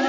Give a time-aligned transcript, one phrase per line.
[0.00, 0.08] Hallo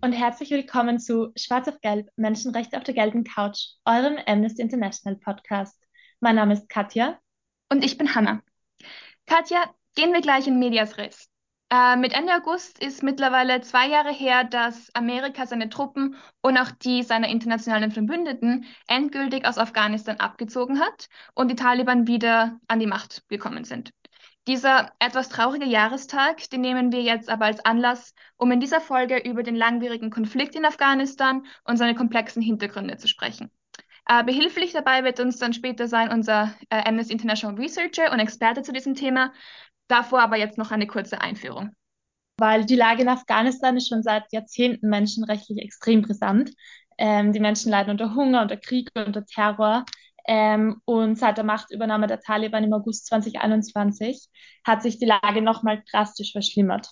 [0.00, 5.16] und herzlich willkommen zu Schwarz auf Gelb, Menschenrechte auf der gelben Couch, eurem Amnesty International
[5.16, 5.80] Podcast.
[6.18, 7.20] Mein Name ist Katja.
[7.70, 8.42] Und ich bin Hanna.
[9.26, 9.62] Katja,
[9.94, 11.31] gehen wir gleich in Medias Res.
[11.72, 16.70] Äh, mit Ende August ist mittlerweile zwei Jahre her, dass Amerika seine Truppen und auch
[16.70, 22.86] die seiner internationalen Verbündeten endgültig aus Afghanistan abgezogen hat und die Taliban wieder an die
[22.86, 23.94] Macht gekommen sind.
[24.46, 29.16] Dieser etwas traurige Jahrestag, den nehmen wir jetzt aber als Anlass, um in dieser Folge
[29.16, 33.50] über den langwierigen Konflikt in Afghanistan und seine komplexen Hintergründe zu sprechen.
[34.06, 38.62] Äh, behilflich dabei wird uns dann später sein unser äh, Amnesty International Researcher und Experte
[38.62, 39.32] zu diesem Thema,
[39.92, 41.72] Davor aber jetzt noch eine kurze Einführung.
[42.38, 46.50] Weil die Lage in Afghanistan ist schon seit Jahrzehnten menschenrechtlich extrem brisant.
[46.96, 49.84] Ähm, die Menschen leiden unter Hunger, unter Krieg, unter Terror.
[50.26, 54.28] Ähm, und seit der Machtübernahme der Taliban im August 2021
[54.64, 56.88] hat sich die Lage nochmal drastisch verschlimmert.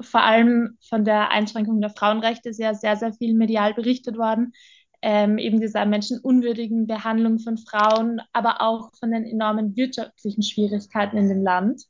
[0.00, 4.54] Vor allem von der Einschränkung der Frauenrechte ist ja sehr, sehr viel medial berichtet worden.
[5.02, 11.28] Ähm, eben dieser menschenunwürdigen Behandlung von Frauen, aber auch von den enormen wirtschaftlichen Schwierigkeiten in
[11.28, 11.84] dem Land.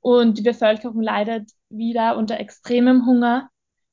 [0.00, 3.50] Und die Bevölkerung leidet wieder unter extremem Hunger,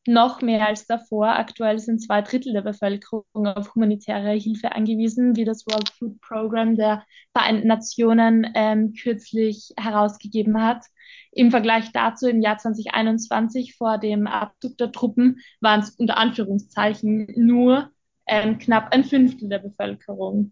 [0.08, 1.30] noch mehr als davor.
[1.30, 6.76] Aktuell sind zwei Drittel der Bevölkerung auf humanitäre Hilfe angewiesen, wie das World Food Program
[6.76, 10.86] der Vereinten Nationen ähm, kürzlich herausgegeben hat.
[11.32, 17.28] Im Vergleich dazu im Jahr 2021 vor dem Abzug der Truppen waren es unter Anführungszeichen
[17.36, 17.90] nur
[18.28, 20.52] ähm, knapp ein Fünftel der Bevölkerung.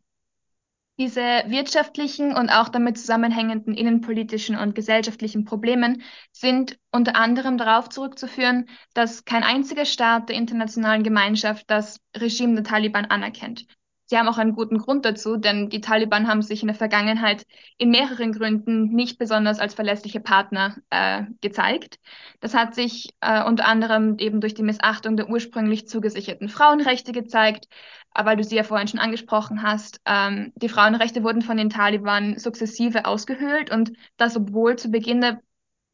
[0.99, 8.69] Diese wirtschaftlichen und auch damit zusammenhängenden innenpolitischen und gesellschaftlichen Problemen sind unter anderem darauf zurückzuführen,
[8.93, 13.65] dass kein einziger Staat der internationalen Gemeinschaft das Regime der Taliban anerkennt.
[14.13, 17.47] Sie haben auch einen guten Grund dazu, denn die Taliban haben sich in der Vergangenheit
[17.79, 21.97] in mehreren Gründen nicht besonders als verlässliche Partner äh, gezeigt.
[22.39, 27.67] Das hat sich äh, unter anderem eben durch die Missachtung der ursprünglich zugesicherten Frauenrechte gezeigt,
[28.11, 29.99] aber du sie ja vorhin schon angesprochen hast.
[30.05, 35.25] Ähm, die Frauenrechte wurden von den Taliban sukzessive ausgehöhlt und das, obwohl zu Beginn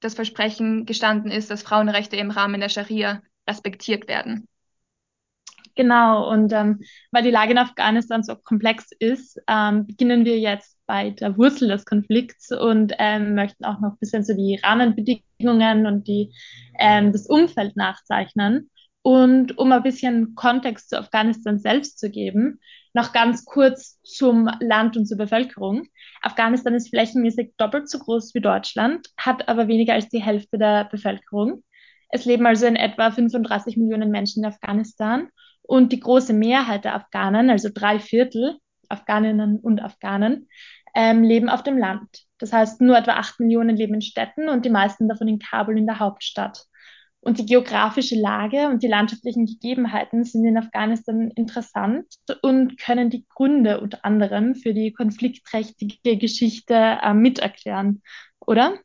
[0.02, 4.46] das Versprechen gestanden ist, dass Frauenrechte im Rahmen der Scharia respektiert werden.
[5.76, 6.80] Genau, und ähm,
[7.12, 11.68] weil die Lage in Afghanistan so komplex ist, ähm, beginnen wir jetzt bei der Wurzel
[11.68, 16.34] des Konflikts und ähm, möchten auch noch ein bisschen so die Rahmenbedingungen und die,
[16.80, 18.70] ähm, das Umfeld nachzeichnen.
[19.02, 22.60] Und um ein bisschen Kontext zu Afghanistan selbst zu geben,
[22.94, 25.88] noch ganz kurz zum Land und zur Bevölkerung.
[26.22, 30.86] Afghanistan ist flächenmäßig doppelt so groß wie Deutschland, hat aber weniger als die Hälfte der
[30.86, 31.64] Bevölkerung.
[32.10, 35.30] Es leben also in etwa 35 Millionen Menschen in Afghanistan
[35.70, 38.58] und die große Mehrheit der Afghanen, also drei Viertel
[38.90, 40.50] Afghaninnen und Afghanen,
[40.96, 42.10] ähm, leben auf dem Land.
[42.40, 45.78] Das heißt, nur etwa acht Millionen leben in Städten und die meisten davon in Kabul
[45.78, 46.66] in der Hauptstadt.
[47.22, 52.08] Und die geografische Lage und die landschaftlichen Gegebenheiten sind in Afghanistan interessant
[52.42, 58.02] und können die Gründe unter anderem für die konfliktträchtige Geschichte äh, miterklären,
[58.40, 58.80] oder?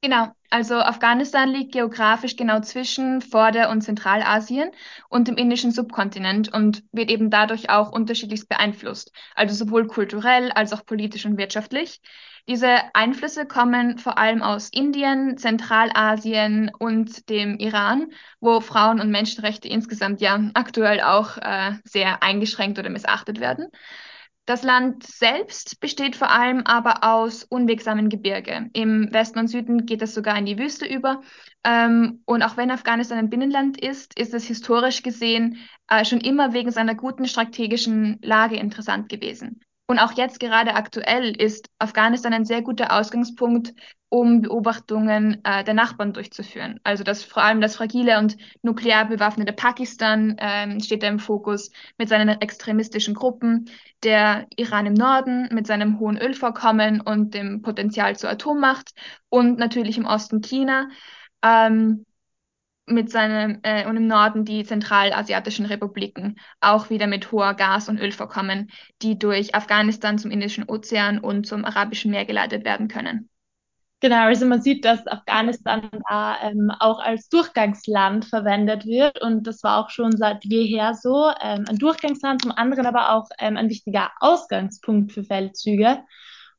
[0.00, 4.70] Genau, also Afghanistan liegt geografisch genau zwischen Vorder- und Zentralasien
[5.08, 10.72] und dem indischen Subkontinent und wird eben dadurch auch unterschiedlichst beeinflusst, also sowohl kulturell als
[10.72, 12.00] auch politisch und wirtschaftlich.
[12.48, 19.66] Diese Einflüsse kommen vor allem aus Indien, Zentralasien und dem Iran, wo Frauen- und Menschenrechte
[19.66, 23.66] insgesamt ja aktuell auch äh, sehr eingeschränkt oder missachtet werden.
[24.48, 28.70] Das Land selbst besteht vor allem aber aus unwegsamen Gebirge.
[28.72, 31.20] Im Westen und Süden geht es sogar in die Wüste über.
[31.64, 35.58] Ähm, und auch wenn Afghanistan ein Binnenland ist, ist es historisch gesehen
[35.90, 39.60] äh, schon immer wegen seiner guten strategischen Lage interessant gewesen.
[39.86, 43.74] Und auch jetzt gerade aktuell ist Afghanistan ein sehr guter Ausgangspunkt,
[44.10, 46.80] um Beobachtungen äh, der Nachbarn durchzuführen.
[46.82, 51.70] Also das vor allem das fragile und nuklear bewaffnete Pakistan ähm, steht da im Fokus
[51.98, 53.70] mit seinen extremistischen Gruppen,
[54.02, 58.92] der Iran im Norden mit seinem hohen Ölvorkommen und dem Potenzial zur Atommacht
[59.28, 60.88] und natürlich im Osten China.
[61.42, 62.04] Ähm,
[62.90, 68.00] mit seinem äh, und im Norden die zentralasiatischen Republiken, auch wieder mit hoher Gas- und
[68.00, 68.70] Ölvorkommen,
[69.02, 73.28] die durch Afghanistan zum Indischen Ozean und zum Arabischen Meer geleitet werden können.
[74.00, 79.64] Genau, also man sieht, dass Afghanistan da ähm, auch als Durchgangsland verwendet wird und das
[79.64, 81.32] war auch schon seit jeher so.
[81.42, 85.98] Ähm, ein Durchgangsland, zum anderen aber auch ähm, ein wichtiger Ausgangspunkt für Feldzüge.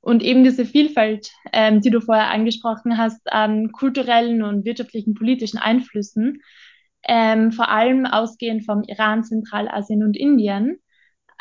[0.02, 5.58] Und eben diese Vielfalt, ähm, die du vorher angesprochen hast, an kulturellen und wirtschaftlichen, politischen
[5.60, 6.42] Einflüssen,
[7.04, 10.80] ähm, vor allem ausgehend vom Iran, Zentralasien und Indien.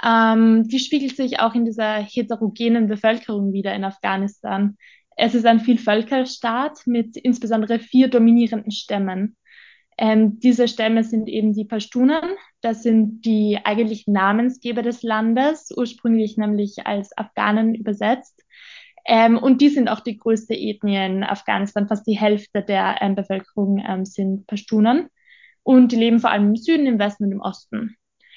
[0.04, 4.76] Ähm, die spiegelt sich auch in dieser heterogenen Bevölkerung wieder in Afghanistan.
[5.20, 9.36] Es ist ein Vielvölkerstaat mit insbesondere vier dominierenden Stämmen.
[9.98, 12.22] Ähm, diese Stämme sind eben die Pashtunen.
[12.60, 18.44] Das sind die eigentlichen Namensgeber des Landes, ursprünglich nämlich als Afghanen übersetzt.
[19.04, 21.88] Ähm, und die sind auch die größte Ethnie in Afghanistan.
[21.88, 25.08] Fast die Hälfte der ähm, Bevölkerung ähm, sind Pashtunen.
[25.64, 27.96] Und die leben vor allem im Süden, im Westen und im Osten.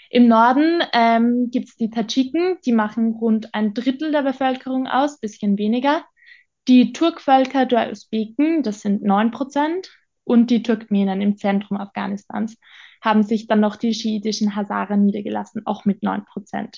[0.10, 5.20] Im Norden ähm, gibt es die Tadschiken, die machen rund ein Drittel der Bevölkerung aus,
[5.20, 6.04] bisschen weniger.
[6.68, 9.90] Die Turkvölker der Usbeken, das sind 9 Prozent.
[10.24, 12.58] Und die Turkmenen im Zentrum Afghanistans
[13.02, 16.78] haben sich dann noch die schiitischen Hazaren niedergelassen, auch mit 9 Prozent.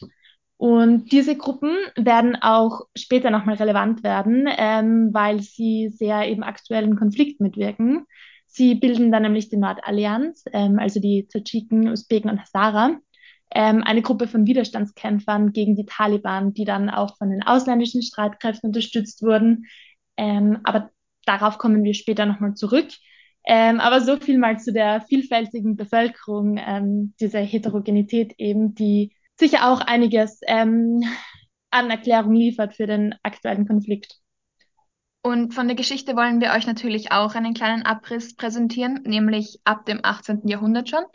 [0.58, 6.96] Und diese Gruppen werden auch später nochmal relevant werden, ähm, weil sie sehr eben aktuellen
[6.96, 8.06] Konflikt mitwirken.
[8.48, 12.98] Sie bilden dann nämlich die Nordallianz, ähm, also die Tadschiken, Usbeken und Hazara,
[13.54, 18.70] ähm, eine Gruppe von Widerstandskämpfern gegen die Taliban, die dann auch von den ausländischen Streitkräften
[18.70, 19.66] unterstützt wurden.
[20.18, 20.90] Ähm, aber
[21.26, 22.88] darauf kommen wir später nochmal zurück.
[23.46, 29.70] Ähm, aber so viel mal zu der vielfältigen Bevölkerung, ähm, dieser Heterogenität eben, die sicher
[29.72, 31.04] auch einiges ähm,
[31.72, 34.23] an Erklärung liefert für den aktuellen Konflikt.
[35.26, 39.86] Und von der Geschichte wollen wir euch natürlich auch einen kleinen Abriss präsentieren, nämlich ab
[39.86, 40.42] dem 18.
[40.50, 41.06] Jahrhundert schon.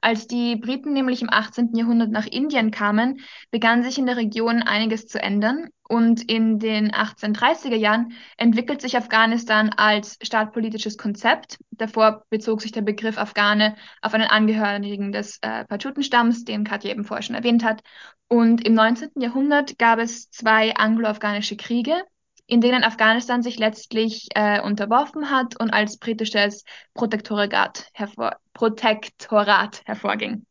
[0.00, 1.70] Als die Briten nämlich im 18.
[1.76, 3.20] Jahrhundert nach Indien kamen,
[3.52, 5.68] begann sich in der Region einiges zu ändern.
[5.88, 11.58] Und in den 1830er Jahren entwickelt sich Afghanistan als staatpolitisches Konzept.
[11.70, 17.04] Davor bezog sich der Begriff Afghane auf einen Angehörigen des äh, Pashtunen-Stamms, den Katja eben
[17.04, 17.82] vorher schon erwähnt hat.
[18.26, 19.10] Und im 19.
[19.20, 22.02] Jahrhundert gab es zwei anglo-afghanische Kriege,
[22.46, 26.64] in denen Afghanistan sich letztlich äh, unterworfen hat und als britisches
[26.94, 30.46] Protektorat, hervor Protektorat hervorging.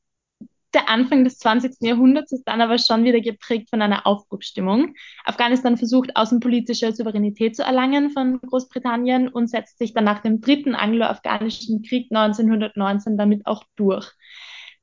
[0.73, 1.75] Der Anfang des 20.
[1.81, 4.95] Jahrhunderts ist dann aber schon wieder geprägt von einer Aufbruchstimmung.
[5.23, 10.73] Afghanistan versucht, außenpolitische Souveränität zu erlangen von Großbritannien und setzt sich dann nach dem dritten
[10.73, 14.11] anglo-afghanischen Krieg 1919 damit auch durch.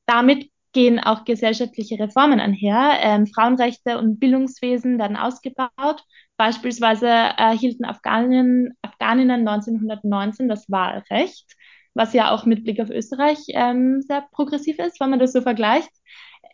[0.06, 2.98] Damit gehen auch gesellschaftliche Reformen einher.
[3.00, 6.04] Ähm, Frauenrechte und Bildungswesen werden ausgebaut
[6.40, 11.44] Beispielsweise erhielten Afghaninnen, Afghaninnen 1919 das Wahlrecht,
[11.92, 15.42] was ja auch mit Blick auf Österreich ähm, sehr progressiv ist, wenn man das so
[15.42, 15.90] vergleicht.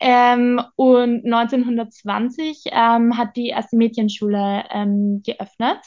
[0.00, 5.78] Ähm, und 1920 ähm, hat die erste Mädchenschule ähm, geöffnet.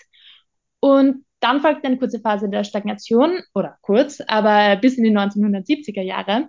[0.80, 6.04] Und dann folgte eine kurze Phase der Stagnation, oder kurz, aber bis in die 1970er
[6.04, 6.48] Jahre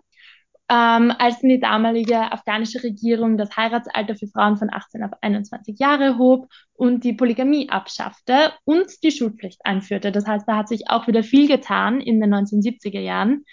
[0.71, 6.17] ähm, als die damalige afghanische Regierung das Heiratsalter für Frauen von 18 auf 21 Jahre
[6.17, 10.13] hob und die Polygamie abschaffte und die Schulpflicht einführte.
[10.13, 13.45] Das heißt, da hat sich auch wieder viel getan in den 1970er Jahren.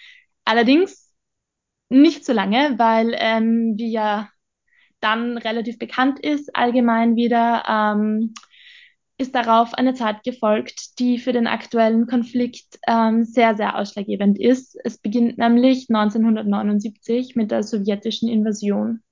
[0.44, 1.12] Allerdings
[1.88, 4.28] nicht so lange, weil, ähm, wie ja
[5.00, 8.34] dann relativ bekannt ist, allgemein wieder, ähm,
[9.18, 14.78] ist darauf eine Zeit gefolgt, die für den aktuellen Konflikt ähm, sehr, sehr ausschlaggebend ist.
[14.84, 19.02] Es beginnt nämlich 1979 mit der sowjetischen Invasion.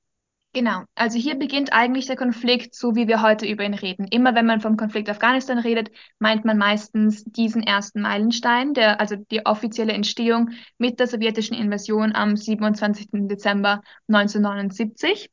[0.57, 4.07] Genau, also hier beginnt eigentlich der Konflikt, so wie wir heute über ihn reden.
[4.09, 9.17] Immer wenn man vom Konflikt Afghanistan redet, meint man meistens diesen ersten Meilenstein, der, also
[9.17, 13.09] die offizielle Entstehung mit der sowjetischen Invasion am 27.
[13.29, 15.31] Dezember 1979.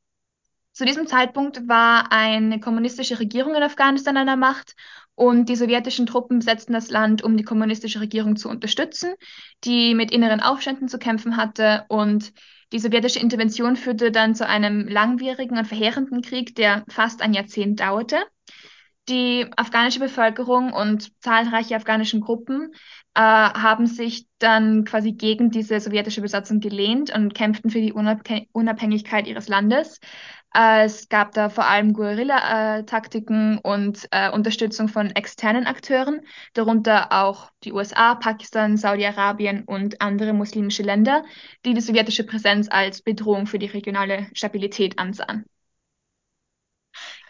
[0.74, 4.76] Zu diesem Zeitpunkt war eine kommunistische Regierung in Afghanistan an der Macht
[5.14, 9.14] und die sowjetischen Truppen besetzten das Land, um die kommunistische Regierung zu unterstützen,
[9.64, 11.86] die mit inneren Aufständen zu kämpfen hatte.
[11.90, 12.34] Und
[12.72, 17.80] die sowjetische Intervention führte dann zu einem langwierigen und verheerenden Krieg, der fast ein Jahrzehnt
[17.80, 18.18] dauerte.
[19.10, 22.72] Die afghanische Bevölkerung und zahlreiche afghanische Gruppen
[23.14, 29.28] äh, haben sich dann quasi gegen diese sowjetische Besatzung gelehnt und kämpften für die Unabhängigkeit
[29.28, 30.00] ihres Landes.
[30.56, 36.22] Äh, es gab da vor allem Guerilla-Taktiken und äh, Unterstützung von externen Akteuren,
[36.54, 41.24] darunter auch die USA, Pakistan, Saudi-Arabien und andere muslimische Länder,
[41.66, 45.46] die die sowjetische Präsenz als Bedrohung für die regionale Stabilität ansahen.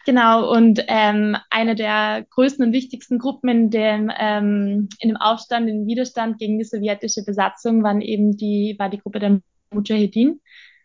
[0.06, 5.70] Genau, und ähm, eine der größten und wichtigsten Gruppen in dem, ähm, in dem Aufstand,
[5.70, 9.40] im Widerstand gegen die sowjetische Besatzung waren eben die, war die Gruppe der
[9.72, 10.42] Mujahedin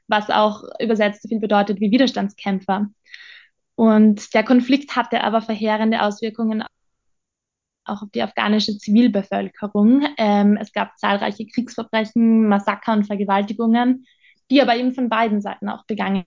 [0.08, 2.88] was auch übersetzt so viel bedeutet wie Widerstandskämpfer.
[3.74, 6.64] Und der Konflikt hatte aber verheerende Auswirkungen
[7.84, 10.06] auch auf die afghanische Zivilbevölkerung.
[10.18, 14.06] Ähm, es gab zahlreiche Kriegsverbrechen, Massaker und Vergewaltigungen,
[14.50, 16.24] die aber eben von beiden Seiten auch begangen.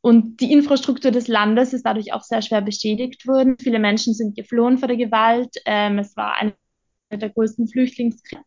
[0.00, 3.56] Und die Infrastruktur des Landes ist dadurch auch sehr schwer beschädigt worden.
[3.60, 5.56] Viele Menschen sind geflohen vor der Gewalt.
[5.66, 6.54] Ähm, es war eine
[7.10, 8.42] der größten Flüchtlingskriege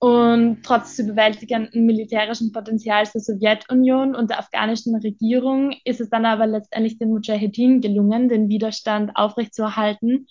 [0.00, 6.24] Und trotz des überwältigenden militärischen Potenzials der Sowjetunion und der afghanischen Regierung ist es dann
[6.24, 10.26] aber letztendlich den Mujahedin gelungen, den Widerstand aufrechtzuerhalten.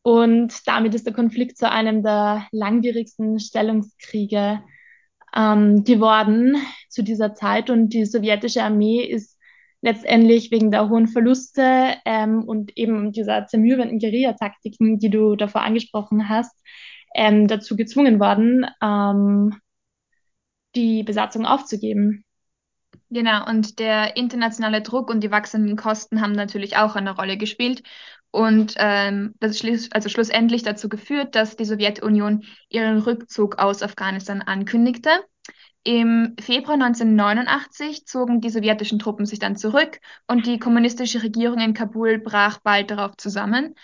[0.00, 4.62] Und damit ist der Konflikt zu einem der langwierigsten Stellungskriege
[5.36, 6.56] ähm, geworden
[6.88, 7.68] zu dieser Zeit.
[7.68, 9.38] Und die sowjetische Armee ist
[9.82, 16.30] letztendlich wegen der hohen Verluste ähm, und eben dieser zermürbenden Guerillataktiken, die du davor angesprochen
[16.30, 16.56] hast,
[17.14, 19.60] ähm, dazu gezwungen worden, ähm,
[20.74, 22.24] die Besatzung aufzugeben.
[23.10, 27.82] Genau, und der internationale Druck und die wachsenden Kosten haben natürlich auch eine Rolle gespielt.
[28.30, 34.40] Und ähm, das ist also schlussendlich dazu geführt, dass die Sowjetunion ihren Rückzug aus Afghanistan
[34.40, 35.10] ankündigte.
[35.84, 41.74] Im Februar 1989 zogen die sowjetischen Truppen sich dann zurück und die kommunistische Regierung in
[41.74, 43.74] Kabul brach bald darauf zusammen.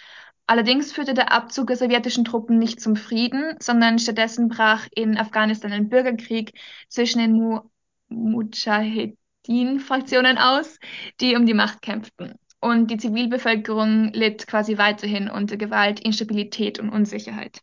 [0.49, 5.73] Allerdings führte der Abzug der sowjetischen Truppen nicht zum Frieden, sondern stattdessen brach in Afghanistan
[5.73, 7.61] ein Bürgerkrieg zwischen den Mu
[8.09, 10.79] Mujahedin-Fraktionen aus,
[11.21, 12.33] die um die Macht kämpften.
[12.61, 17.61] Und die Zivilbevölkerung litt quasi weiterhin unter Gewalt, Instabilität und Unsicherheit.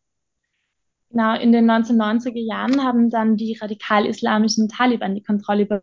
[1.10, 5.82] Genau, in den 1990er Jahren haben dann die radikal-islamischen Taliban die Kontrolle über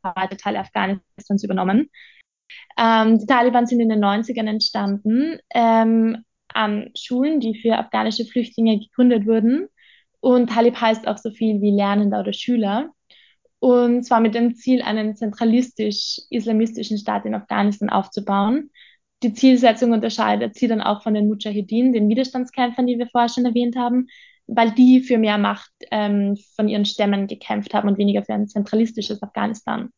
[0.00, 1.90] weite Teile Afghanistans übernommen.
[2.78, 6.24] Ähm, die Taliban sind in den 90ern entstanden ähm,
[6.54, 9.68] an Schulen, die für afghanische Flüchtlinge gegründet wurden.
[10.20, 12.90] Und Talib heißt auch so viel wie Lernender oder Schüler.
[13.60, 18.70] Und zwar mit dem Ziel, einen zentralistisch-islamistischen Staat in Afghanistan aufzubauen.
[19.22, 23.46] Die Zielsetzung unterscheidet sie dann auch von den Mujahideen, den Widerstandskämpfern, die wir vorher schon
[23.46, 24.06] erwähnt haben,
[24.46, 28.48] weil die für mehr Macht ähm, von ihren Stämmen gekämpft haben und weniger für ein
[28.48, 29.90] zentralistisches Afghanistan.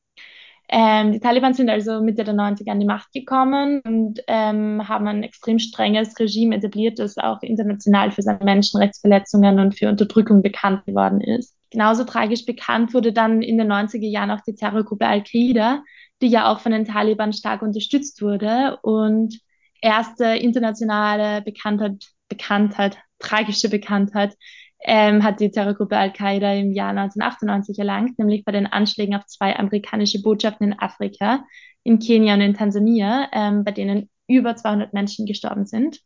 [0.72, 5.08] Ähm, die Taliban sind also Mitte der 90er an die Macht gekommen und ähm, haben
[5.08, 10.84] ein extrem strenges Regime etabliert, das auch international für seine Menschenrechtsverletzungen und für Unterdrückung bekannt
[10.86, 11.56] geworden ist.
[11.70, 15.82] Genauso tragisch bekannt wurde dann in den 90er Jahren auch die Terrorgruppe Al-Qaida,
[16.22, 19.40] die ja auch von den Taliban stark unterstützt wurde und
[19.80, 24.36] erste internationale Bekanntheit, Bekanntheit, tragische Bekanntheit
[24.82, 29.56] ähm, hat die Terrorgruppe Al-Qaida im Jahr 1998 erlangt, nämlich bei den Anschlägen auf zwei
[29.56, 31.44] amerikanische Botschaften in Afrika,
[31.82, 36.00] in Kenia und in Tansania, ähm, bei denen über 200 Menschen gestorben sind.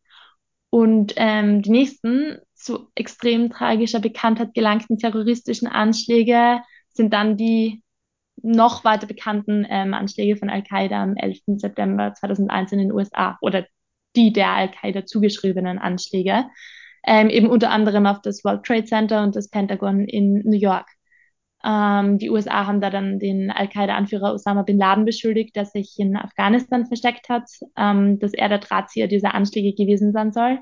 [0.70, 6.60] Und ähm, die nächsten zu extrem tragischer Bekanntheit gelangten terroristischen Anschläge
[6.92, 7.82] sind dann die
[8.42, 11.42] noch weiter bekannten ähm, Anschläge von Al-Qaida am 11.
[11.58, 13.66] September 2001 in den USA oder
[14.16, 16.46] die der Al-Qaida zugeschriebenen Anschläge
[17.06, 20.86] ähm, eben unter anderem auf das World Trade Center und das Pentagon in New York.
[21.64, 26.16] Ähm, die USA haben da dann den Al-Qaida-Anführer Osama bin Laden beschuldigt, der sich in
[26.16, 30.58] Afghanistan versteckt hat, ähm, dass er der Drahtzieher dieser Anschläge gewesen sein soll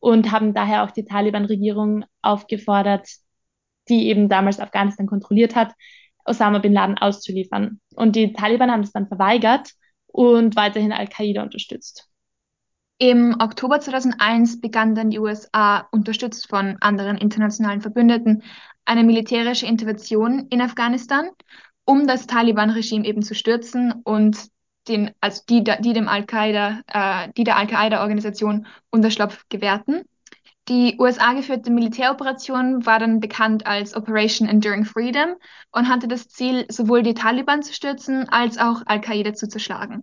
[0.00, 3.08] und haben daher auch die Taliban-Regierung aufgefordert,
[3.88, 5.74] die eben damals Afghanistan kontrolliert hat,
[6.24, 7.80] Osama bin Laden auszuliefern.
[7.94, 9.70] Und die Taliban haben das dann verweigert
[10.06, 12.07] und weiterhin Al-Qaida unterstützt.
[13.00, 18.42] Im Oktober 2001 begann dann die USA, unterstützt von anderen internationalen Verbündeten,
[18.84, 21.28] eine militärische Intervention in Afghanistan,
[21.84, 24.36] um das Taliban-Regime eben zu stürzen und
[24.88, 30.02] den, also die, die dem Al-Qaida, äh, die der Al-Qaida-Organisation Unterschlupf gewährten.
[30.68, 35.36] Die USA geführte Militäroperation war dann bekannt als Operation Enduring Freedom
[35.70, 40.02] und hatte das Ziel, sowohl die Taliban zu stürzen als auch Al-Qaida zu zerschlagen.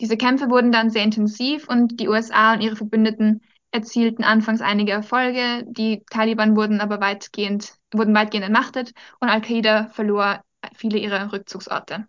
[0.00, 4.92] Diese Kämpfe wurden dann sehr intensiv und die USA und ihre Verbündeten erzielten anfangs einige
[4.92, 5.64] Erfolge.
[5.66, 10.42] Die Taliban wurden aber weitgehend, wurden weitgehend entmachtet und Al-Qaida verlor
[10.74, 12.06] viele ihrer Rückzugsorte.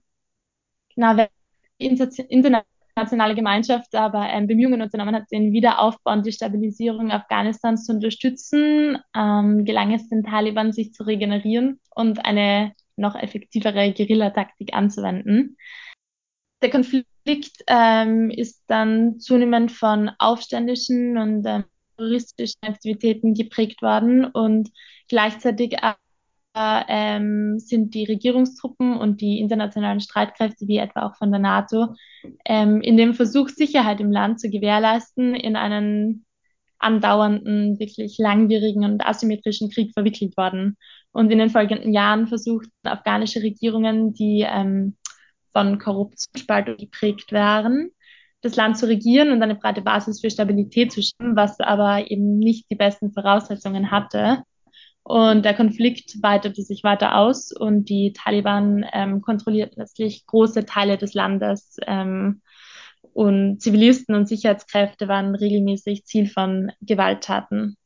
[0.95, 1.27] Genau, wenn
[1.81, 1.87] die
[2.29, 8.97] internationale Gemeinschaft aber ähm, Bemühungen unternommen hat, den Wiederaufbau und die Stabilisierung Afghanistans zu unterstützen,
[9.15, 15.57] ähm, gelang es den Taliban, sich zu regenerieren und eine noch effektivere Guerillataktik anzuwenden.
[16.61, 21.63] Der Konflikt Konflikt ähm, ist dann zunehmend von aufständischen und ähm,
[21.95, 24.71] terroristischen Aktivitäten geprägt worden und
[25.07, 25.93] gleichzeitig äh,
[26.55, 31.95] ähm, sind die Regierungstruppen und die internationalen Streitkräfte, wie etwa auch von der NATO,
[32.45, 36.25] ähm, in dem Versuch, Sicherheit im Land zu gewährleisten, in einen
[36.77, 40.75] andauernden, wirklich langwierigen und asymmetrischen Krieg verwickelt worden.
[41.13, 44.97] Und in den folgenden Jahren versuchten afghanische Regierungen, die ähm,
[45.53, 47.91] von Korruptionsspaltung geprägt waren,
[48.41, 52.37] das Land zu regieren und eine breite Basis für Stabilität zu schaffen, was aber eben
[52.39, 54.43] nicht die besten Voraussetzungen hatte.
[55.03, 60.97] Und der Konflikt weitete sich weiter aus und die Taliban ähm, kontrollierten letztlich große Teile
[60.97, 61.77] des Landes.
[61.85, 62.41] Ähm,
[63.13, 67.77] und Zivilisten und Sicherheitskräfte waren regelmäßig Ziel von Gewalttaten.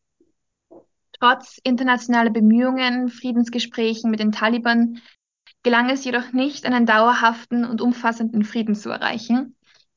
[1.20, 5.02] Trotz internationaler Bemühungen, Friedensgesprächen mit den Taliban
[5.64, 9.56] gelang es jedoch nicht, einen dauerhaften und umfassenden Frieden zu erreichen.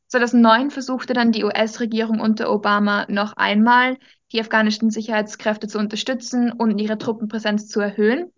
[0.09, 3.97] 2009 versuchte dann die US-Regierung unter Obama noch einmal,
[4.33, 8.33] die afghanischen Sicherheitskräfte zu unterstützen und ihre Truppenpräsenz zu erhöhen.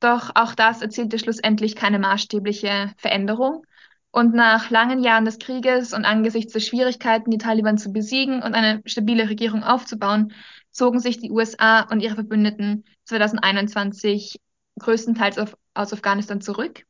[0.00, 3.64] Doch auch das erzielte schlussendlich keine maßstäbliche Veränderung.
[4.10, 8.54] Und nach langen Jahren des Krieges und angesichts der Schwierigkeiten, die Taliban zu besiegen und
[8.54, 10.32] eine stabile Regierung aufzubauen,
[10.70, 14.40] zogen sich die USA und ihre Verbündeten 2021
[14.78, 16.84] größtenteils auf, aus Afghanistan zurück.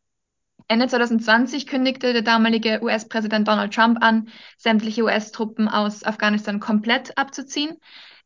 [0.66, 4.28] Ende 2020 kündigte der damalige US-Präsident Donald Trump an,
[4.58, 7.78] sämtliche US-Truppen aus Afghanistan komplett abzuziehen.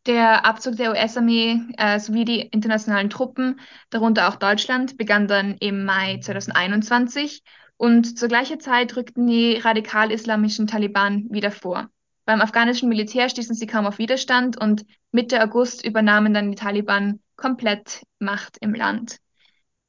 [0.07, 5.85] Der Abzug der US-Armee äh, sowie die internationalen Truppen, darunter auch Deutschland, begann dann im
[5.85, 7.45] Mai 2021
[7.77, 11.89] und zur gleichen Zeit rückten die radikal-islamischen Taliban wieder vor.
[12.25, 17.21] Beim afghanischen Militär stießen sie kaum auf Widerstand und Mitte August übernahmen dann die Taliban
[17.37, 19.19] komplett Macht im Land.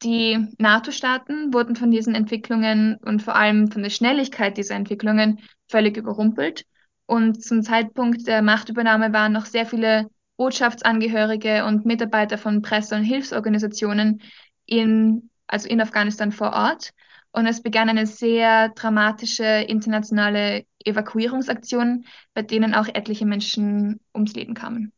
[0.03, 5.95] Die NATO-Staaten wurden von diesen Entwicklungen und vor allem von der Schnelligkeit dieser Entwicklungen völlig
[5.95, 6.65] überrumpelt.
[7.05, 13.03] Und zum Zeitpunkt der Machtübernahme waren noch sehr viele Botschaftsangehörige und Mitarbeiter von Presse- und
[13.03, 14.21] Hilfsorganisationen
[14.65, 16.91] in, also in Afghanistan vor Ort.
[17.31, 24.53] Und es begann eine sehr dramatische internationale Evakuierungsaktion, bei denen auch etliche Menschen ums Leben
[24.53, 24.91] kamen.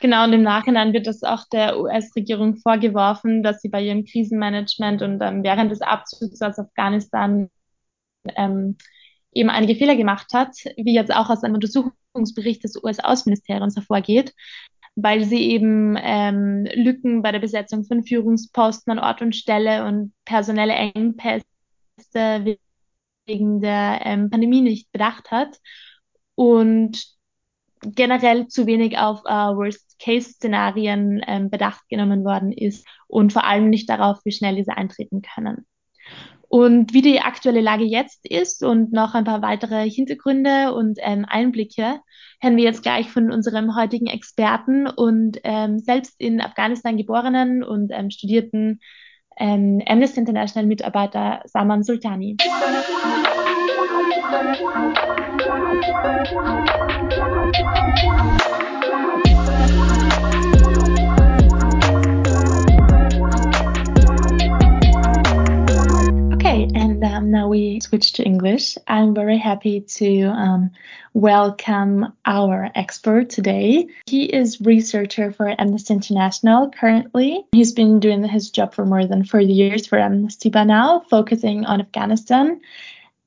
[0.00, 5.02] Genau, und im Nachhinein wird das auch der US-Regierung vorgeworfen, dass sie bei ihrem Krisenmanagement
[5.02, 7.48] und ähm, während des Abzugs aus Afghanistan
[8.36, 8.76] ähm,
[9.32, 14.32] eben einige Fehler gemacht hat, wie jetzt auch aus einem Untersuchungsbericht des US-Außenministeriums hervorgeht,
[14.96, 20.12] weil sie eben ähm, Lücken bei der Besetzung von Führungsposten an Ort und Stelle und
[20.24, 21.44] personelle Engpässe
[23.26, 25.58] wegen der ähm, Pandemie nicht bedacht hat.
[26.36, 27.04] Und
[27.84, 33.88] generell zu wenig auf äh, Worst-Case-Szenarien ähm, bedacht genommen worden ist und vor allem nicht
[33.88, 35.66] darauf, wie schnell diese eintreten können.
[36.48, 41.24] Und wie die aktuelle Lage jetzt ist und noch ein paar weitere Hintergründe und ähm,
[41.28, 42.00] Einblicke
[42.40, 47.90] hören wir jetzt gleich von unserem heutigen Experten und ähm, selbst in Afghanistan geborenen und
[47.92, 48.78] ähm, studierten
[49.36, 52.36] ähm, Amnesty International Mitarbeiter Saman Sultani.
[54.24, 54.32] Okay,
[66.74, 68.78] and um, now we switch to English.
[68.88, 70.70] I'm very happy to um,
[71.12, 73.88] welcome our expert today.
[74.06, 77.44] He is researcher for Amnesty International currently.
[77.52, 81.66] He's been doing his job for more than 40 years for Amnesty by now, focusing
[81.66, 82.62] on Afghanistan.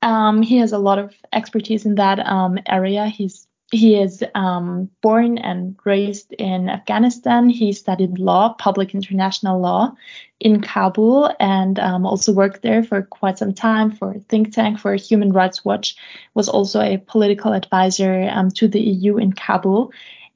[0.02, 3.06] Um, he has a lot of expertise in that um, area.
[3.06, 7.50] He's he is um, born and raised in Afghanistan.
[7.50, 9.94] He studied law, public international law,
[10.40, 14.78] in Kabul, and um, also worked there for quite some time for a think tank
[14.78, 15.96] for Human Rights Watch.
[16.32, 19.92] Was also a political advisor um, to the EU in Kabul,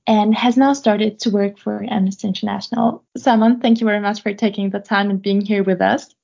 [0.07, 3.03] and has now started to work for Amnesty International.
[3.17, 6.15] Zaman, thank you very much for taking the time and being here with us.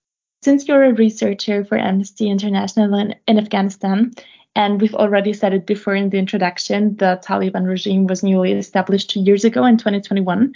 [0.42, 4.12] Since you're a researcher for Amnesty International in, in Afghanistan,
[4.54, 9.10] and we've already said it before in the introduction, the Taliban regime was newly established
[9.10, 10.54] two years ago in 2021.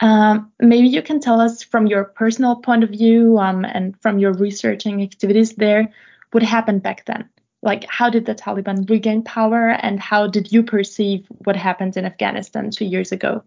[0.00, 4.18] Um, maybe you can tell us from your personal point of view um, and from
[4.18, 5.92] your researching activities there
[6.32, 7.28] what happened back then.
[7.62, 12.04] Like, how did the Taliban regain power, and how did you perceive what happened in
[12.04, 13.42] Afghanistan two years ago?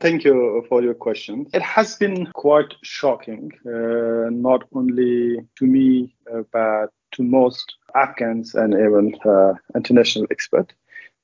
[0.00, 1.46] Thank you for your question.
[1.52, 8.54] It has been quite shocking, uh, not only to me, uh, but to most Afghans
[8.54, 10.74] and even uh, international experts,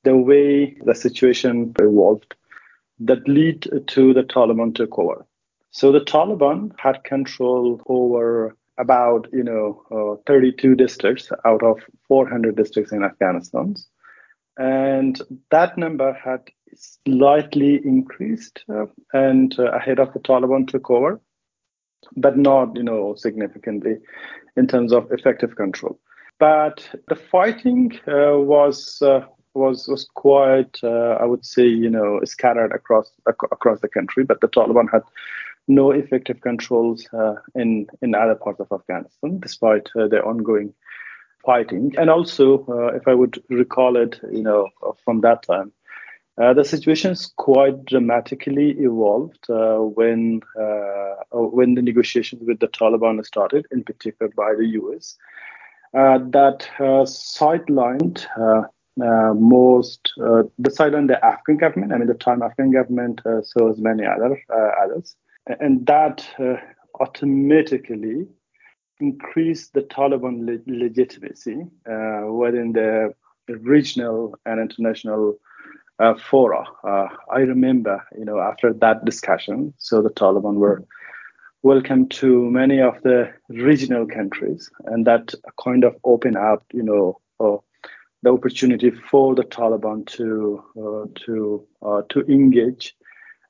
[0.05, 2.35] the way the situation evolved
[3.01, 5.25] that lead to the Taliban takeover.
[5.71, 12.55] So the Taliban had control over about you know uh, 32 districts out of 400
[12.57, 13.75] districts in Afghanistan,
[14.59, 16.43] and that number had
[16.75, 21.21] slightly increased uh, and uh, ahead of the Taliban took over,
[22.17, 23.97] but not, you know, significantly
[24.57, 25.99] in terms of effective control.
[26.39, 29.21] But the fighting uh, was uh,
[29.55, 34.25] was was quite, uh, I would say, you know, scattered across ac- across the country.
[34.25, 35.03] But the Taliban had
[35.69, 40.75] no effective controls uh, in in other parts of Afghanistan, despite their ongoing
[41.45, 41.95] fighting.
[41.97, 44.69] And also, if I would recall it, you know,
[45.05, 45.73] from that time,
[46.39, 52.69] uh, the situation is quite dramatically evolved uh, when uh, when the negotiations with the
[52.69, 55.17] Taliban started, in particular by the US,
[55.95, 58.67] uh, that uh, sidelined uh,
[59.03, 63.43] uh, most, uh, beside on the Afghan government, I mean, the time Afghan government, uh,
[63.43, 65.17] so as many other uh, others,
[65.61, 66.57] and that uh,
[67.01, 68.27] automatically
[69.01, 73.15] increased the Taliban le- legitimacy uh, within the
[73.49, 75.39] regional and international
[76.19, 76.65] fora.
[76.85, 80.85] I remember, you know, after that discussion, so the Taliban were
[81.63, 87.21] welcome to many of the regional countries, and that kind of opened up, you know,
[87.41, 87.57] uh,
[88.23, 92.95] the opportunity for the Taliban to uh, to uh, to engage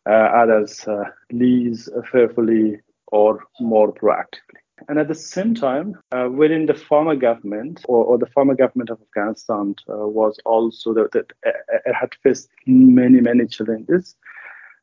[0.07, 2.79] uh, others uh, least fearfully
[3.09, 4.61] or more proactively.
[4.89, 8.91] And at the same time, uh, within the former government or, or, the former government
[8.91, 14.17] of Afghanistan was also that, that it had faced many many challenges.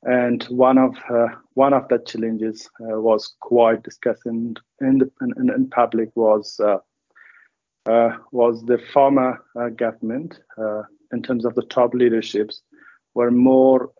[0.04, 5.50] And one of uh, one of the challenges uh, was quite discussed in the, in,
[5.50, 6.80] in public was uh,
[7.86, 12.64] uh was the former uh, government uh, in terms of the top leaderships
[13.14, 13.92] were more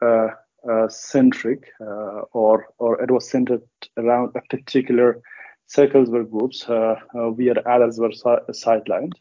[0.90, 3.62] centric or or it was centered
[3.98, 5.22] around a particular
[5.68, 9.14] circles were groups where others were sidelined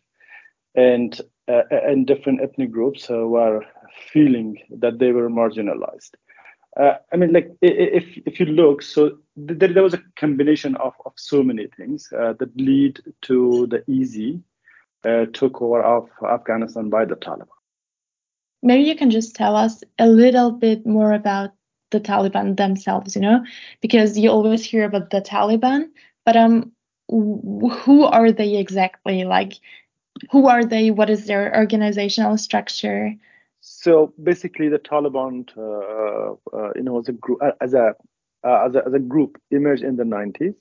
[0.74, 3.64] and and different ethnic groups were
[4.12, 6.12] feeling that they were marginalized
[6.80, 10.94] uh, I mean, like if if you look, so there, there was a combination of,
[11.04, 14.40] of so many things uh, that lead to the easy
[15.04, 17.48] uh, takeover of Afghanistan by the Taliban.
[18.62, 21.50] Maybe you can just tell us a little bit more about
[21.90, 23.44] the Taliban themselves, you know,
[23.82, 25.88] because you always hear about the Taliban,
[26.24, 26.72] but um,
[27.08, 29.24] who are they exactly?
[29.24, 29.54] Like,
[30.30, 30.90] who are they?
[30.90, 33.14] What is their organizational structure?
[33.60, 37.94] So basically, the Taliban, uh, uh, you know, as a group, uh, as a,
[38.44, 40.54] uh, as a as a group, emerged in the 90s,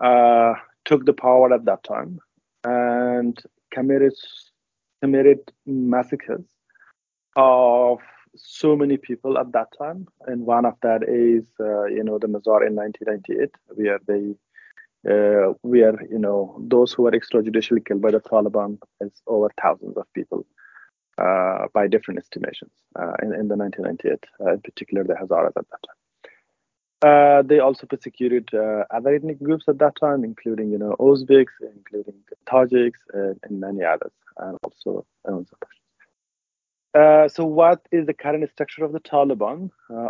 [0.00, 2.20] uh, took the power at that time,
[2.64, 3.40] and
[3.70, 4.14] committed
[5.00, 6.46] committed massacres
[7.36, 8.00] of
[8.36, 10.08] so many people at that time.
[10.26, 14.34] And one of that is, uh, you know, the Mazar in 1998, where they
[15.08, 19.96] uh, where you know those who were extrajudicially killed by the Taliban is over thousands
[19.96, 20.46] of people
[21.18, 25.66] uh, by different estimations uh, in, in the 1998, uh, in particular the Hazaras at
[25.70, 25.96] that time.
[27.02, 31.52] Uh, they also persecuted uh, other ethnic groups at that time, including, you know, Uzbeks,
[31.76, 32.14] including
[32.46, 35.04] Tajiks, and, and many others, and also
[36.94, 39.68] uh, so what is the current structure of the Taliban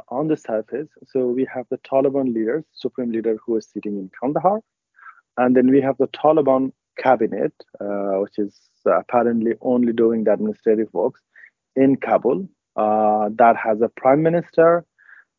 [0.08, 0.88] on the surface?
[1.06, 4.60] So we have the Taliban leaders, supreme leader who is sitting in Kandahar,
[5.36, 10.92] and then we have the Taliban cabinet, which is uh, apparently only doing the administrative
[10.92, 11.20] works
[11.76, 12.48] in Kabul.
[12.76, 14.84] Uh, that has a prime minister.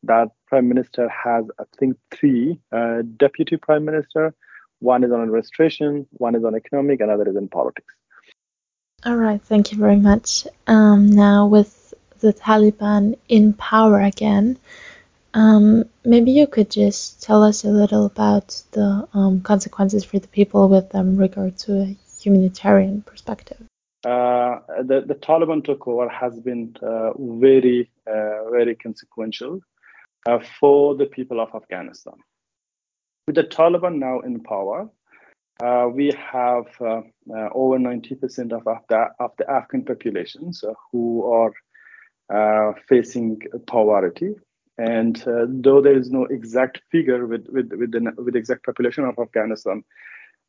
[0.04, 4.34] That prime minister has, I think, three uh, deputy prime minister.
[4.80, 7.94] One is on administration, one is on economic, another is in politics.
[9.06, 10.48] All right, thank you very much.
[10.68, 14.58] Um, now, with the Taliban in power again,
[15.36, 20.30] um, maybe you could just tell us a little about the um, consequences for the
[20.30, 23.62] people with um, regard to a humanitarian perspective?
[24.06, 29.60] Uh, the, the Taliban takeover has been uh, very, uh, very consequential
[30.26, 32.14] uh, for the people of Afghanistan.
[33.28, 34.90] With the Taliban now in power,
[35.62, 37.02] uh, we have uh,
[37.54, 41.26] over 90% of, the, of the Afghan populations who
[42.30, 44.36] are facing poverty.
[44.78, 45.16] And
[45.64, 49.84] though there is no exact figure with, with, with, the, with exact population of Afghanistan,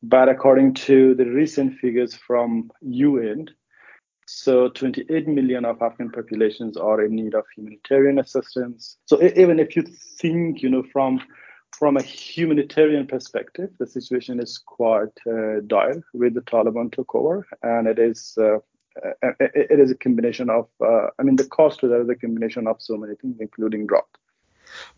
[0.03, 3.47] but according to the recent figures from UN,
[4.27, 8.97] so 28 million of Afghan populations are in need of humanitarian assistance.
[9.05, 9.83] So even if you
[10.19, 11.21] think, you know, from
[11.77, 17.45] from a humanitarian perspective, the situation is quite uh, dire with the Taliban took over,
[17.61, 18.57] and it is uh,
[19.39, 22.67] it is a combination of, uh, I mean, the cost of that is a combination
[22.67, 24.07] of so many things, including drought.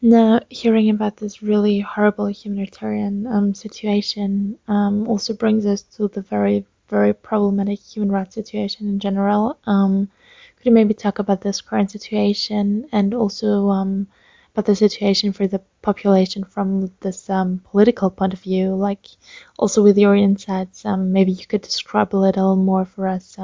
[0.02, 6.22] Now, hearing about this really horrible humanitarian um, situation um, also brings us to the
[6.22, 9.60] very, very problematic human rights situation in general.
[9.66, 10.10] Um,
[10.58, 14.08] could you maybe talk about this current situation and also um,
[14.54, 18.74] about the situation for the population from this um, political point of view?
[18.76, 19.06] Like,
[19.58, 23.38] also with your insights, um, maybe you could describe a little more for us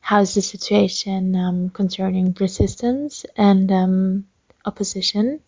[0.00, 4.24] how is the situation concerning resistance and
[4.64, 5.40] opposition?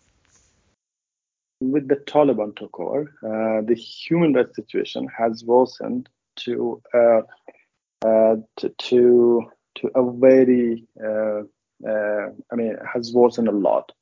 [1.60, 6.08] With the Taliban takeover, uh, the human rights situation has worsened
[6.44, 7.22] to uh,
[8.04, 11.42] uh, to, to to a very uh,
[11.88, 13.92] uh, I mean has worsened a lot.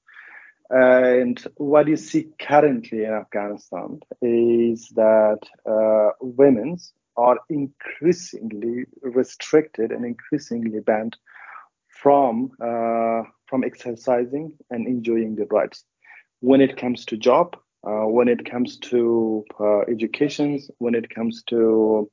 [0.70, 6.78] And what you see currently in Afghanistan is that uh, women
[7.26, 11.16] are increasingly restricted and increasingly banned
[12.02, 15.84] from uh, from exercising and enjoying their rights
[16.40, 17.56] when it comes to job,
[17.86, 22.10] uh, when it comes to uh, educations, when it comes to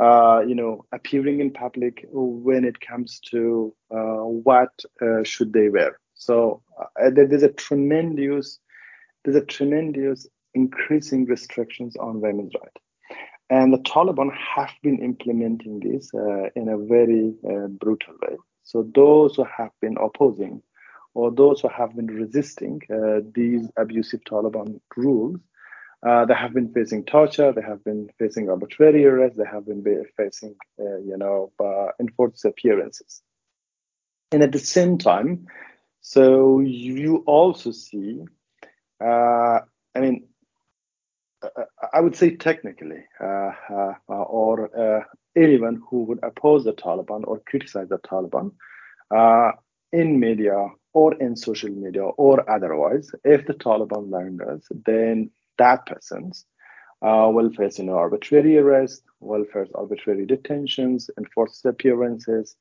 [0.00, 5.68] uh, you know appearing in public, when it comes to uh, what uh, should they
[5.68, 5.98] wear.
[6.14, 8.58] So uh, there's a tremendous
[9.24, 12.83] there's a tremendous increasing restrictions on women's rights.
[13.50, 16.10] And the Taliban have been implementing this
[16.56, 17.34] in a very
[17.78, 18.36] brutal way.
[18.62, 20.62] So those who have been opposing
[21.14, 25.38] or those who have been resisting uh, these abusive Taliban rules,
[26.04, 29.82] uh, they have been facing torture, they have been facing arbitrary arrest, they have been
[30.16, 33.22] facing, uh, you know, uh, enforced disappearances.
[34.32, 35.46] And at the same time,
[36.00, 38.20] so you also see,
[39.02, 39.60] uh,
[39.94, 40.33] I mean, uh,
[41.92, 47.40] I would say technically, uh, uh, uh, or anyone who would oppose the Taliban or
[47.46, 48.52] criticize the Taliban
[49.92, 56.44] in media or in social media or otherwise, if the Taliban learners, then that person's
[57.02, 62.56] uh, will face you know, arbitrary arrest, will face arbitrary detentions, enforced appearances.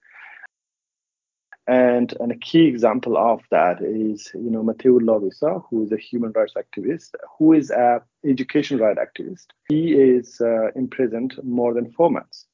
[1.65, 5.97] And, and a key example of that is, you know, Matiullah Wesa, who is a
[5.97, 9.45] human rights activist, who is an education right activist.
[9.69, 12.47] He is uh, imprisoned more than four months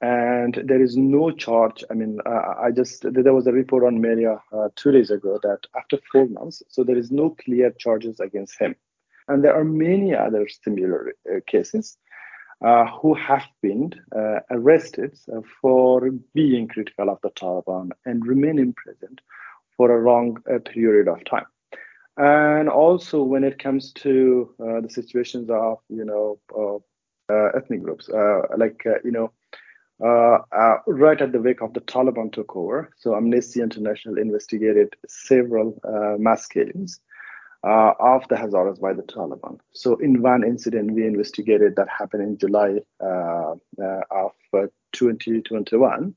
[0.00, 1.82] and there is no charge.
[1.90, 5.38] I mean, uh, I just there was a report on Media uh, two days ago
[5.42, 8.76] that after four months, so there is no clear charges against him,
[9.28, 11.96] and there are many other similar uh, cases
[12.64, 18.58] uh, who have been uh, arrested uh, for being critical of the Taliban and remain
[18.58, 19.20] imprisoned
[19.76, 21.46] for a long period of time.
[22.16, 26.82] And also, when it comes to the situations of you know
[27.54, 28.08] ethnic groups,
[28.56, 29.32] like you know
[30.02, 32.90] uh, uh, right at the wake of the Taliban took over.
[32.98, 37.00] So Amnesty International investigated several uh, mass killings
[37.64, 39.58] uh, of the Hazaras by the Taliban.
[39.72, 46.14] So in one incident we investigated that happened in July uh, uh, of uh, 2021,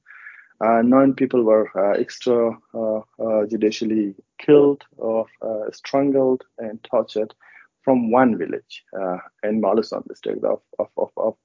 [0.61, 5.25] uh, nine people were uh, extrajudicially killed or
[5.71, 7.33] strangled and tortured
[7.81, 8.83] from one village
[9.43, 11.37] in Malistan district of, of, of, of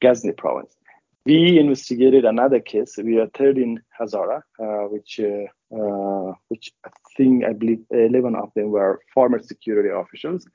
[0.00, 0.76] Ghazni province.
[1.24, 2.96] We investigated another case.
[2.96, 8.34] We are third in Hazara, uh, which uh, uh, which I think I believe 11
[8.34, 10.46] of them were former security officials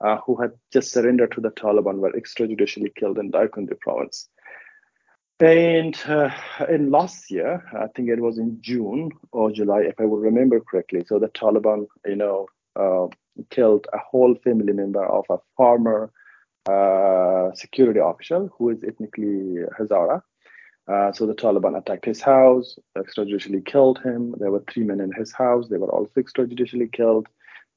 [0.00, 4.28] uh, who had just surrendered to the Taliban, were extrajudicially killed in Daikondi province.
[5.38, 6.30] And uh,
[6.68, 10.60] in last year, I think it was in June or July, if I would remember
[10.60, 11.04] correctly.
[11.06, 13.08] So the Taliban, you know, uh,
[13.50, 16.10] killed a whole family member of a former
[16.68, 20.22] uh, security official who is ethnically Hazara.
[20.88, 24.34] Uh, so the Taliban attacked his house, extrajudicially killed him.
[24.38, 25.68] There were three men in his house.
[25.68, 27.26] They were also extrajudicially killed.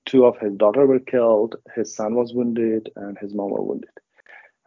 [0.06, 1.56] Two of his daughter were killed.
[1.76, 3.90] His son was wounded, and his mom was wounded.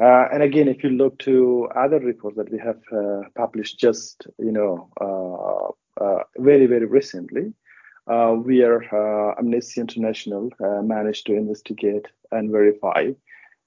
[0.03, 4.27] Uh, and again, if you look to other reports that we have uh, published just,
[4.39, 7.53] you know, uh, uh, very, very recently,
[8.07, 10.51] where Amnesty International
[10.83, 13.11] managed to investigate and verify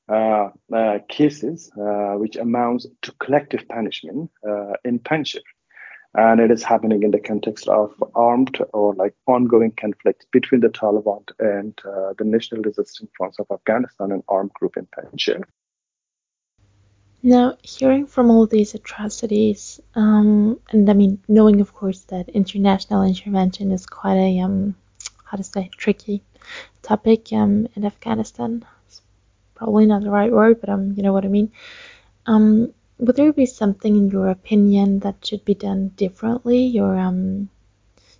[0.07, 4.29] uh, uh, cases uh, which amounts to collective punishment
[4.83, 5.41] in Panjshir.
[6.13, 10.69] And it is happening in the context of armed or like ongoing conflict between the
[10.69, 11.73] Taliban and
[12.17, 15.43] the National Resistance Front of Afghanistan, an armed group in Panjshir.
[17.23, 23.01] Now, hearing from all these atrocities, um, and I mean, knowing, of course, that international
[23.01, 24.75] intervention is quite a, um,
[25.23, 26.21] how to say, tricky
[26.83, 28.63] topic um, in Afghanistan,
[29.55, 31.51] probably not the right word, but um, you know what I mean.
[32.25, 37.49] Um, would there be something in your opinion that should be done differently, or um,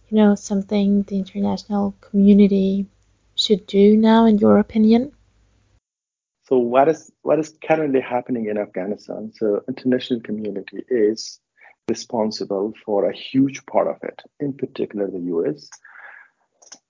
[0.10, 2.88] you know, something the international community
[3.36, 5.12] should do now, in your opinion?
[6.48, 9.32] So what is what is currently happening in Afghanistan?
[9.36, 11.40] So international community is
[11.88, 15.70] responsible for a huge part of it, in particular the US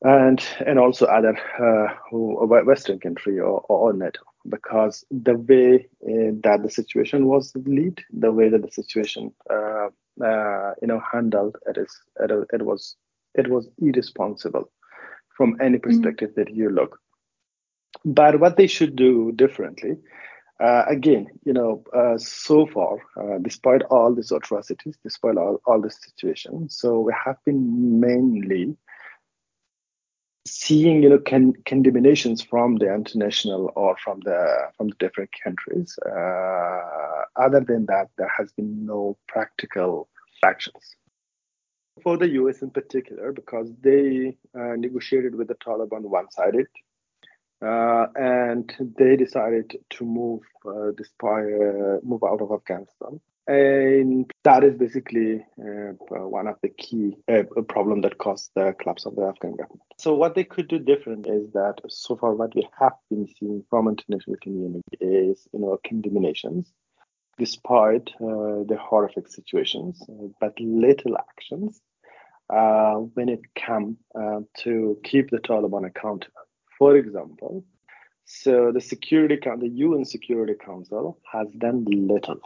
[0.02, 6.62] and and also other uh, Western country or, or NATO because the way uh, that
[6.64, 9.88] the situation was lead, the way that the situation uh,
[10.24, 12.96] uh, you know handled it is it, it was
[13.34, 14.70] it was irresponsible
[15.36, 15.90] from any mm-hmm.
[15.90, 16.42] perspective mm-hmm.
[16.42, 17.00] that you look.
[18.04, 19.98] But what they should do differently,
[20.60, 25.82] uh, again, you know, uh, so far, uh, despite all these atrocities, despite all, all
[25.82, 28.76] this situation, so we have been mainly
[30.48, 35.98] seeing you know con- condemnations from the international or from the from the different countries
[36.06, 37.06] uh,
[37.36, 40.08] other than that, there has been no practical
[40.44, 40.96] actions.
[42.04, 46.68] For the US in particular, because they uh, negotiated with the Taliban one sided,
[47.62, 53.20] uh, and they decided to move uh, uh, move out of Afghanistan.
[53.48, 59.06] And that is basically uh, one of the key uh, problem that caused the collapse
[59.06, 59.84] of the Afghan government.
[60.00, 63.64] So what they could do different is that so far what we have been seeing
[63.70, 66.72] from international community is you know condemnations,
[67.38, 70.04] despite uh, the horrific situations,
[70.42, 71.80] but little actions
[72.48, 73.98] when it comes
[74.64, 76.45] to keep the Taliban accountable.
[76.78, 77.64] For example,
[78.26, 82.42] so the Security the UN Security Council has done little